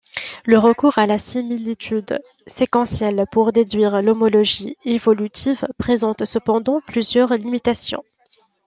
[0.45, 8.01] Le recours à la similitude séquentielle pour déduire l'homologie évolutive présente cependant plusieurs limitations.